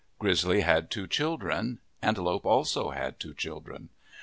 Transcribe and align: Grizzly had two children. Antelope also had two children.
Grizzly 0.17 0.61
had 0.61 0.89
two 0.89 1.05
children. 1.05 1.79
Antelope 2.01 2.43
also 2.43 2.89
had 2.89 3.19
two 3.19 3.35
children. 3.35 3.89